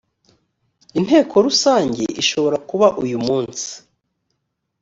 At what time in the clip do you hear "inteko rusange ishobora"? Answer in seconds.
0.99-2.57